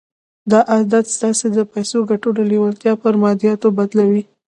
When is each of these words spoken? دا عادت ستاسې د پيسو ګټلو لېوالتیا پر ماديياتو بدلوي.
دا 0.51 0.59
عادت 0.71 1.05
ستاسې 1.15 1.47
د 1.51 1.59
پيسو 1.73 1.97
ګټلو 2.11 2.41
لېوالتیا 2.51 2.93
پر 3.01 3.13
ماديياتو 3.23 3.67
بدلوي. 3.77 4.23